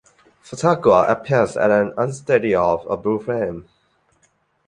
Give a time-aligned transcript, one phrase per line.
[0.43, 3.67] Fthaggua appears as an unsteady orb of blue flame.